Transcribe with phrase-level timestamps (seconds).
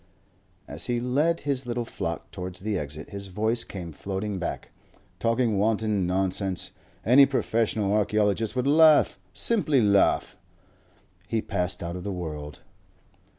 [0.67, 4.71] As he led his little flock towards the exit his voice came floating back.
[5.19, 6.71] "Talking wanton nonsense....
[7.05, 10.39] Any professional archaeologist would laugh, simply laugh...."
[11.27, 12.61] He passed out of the world.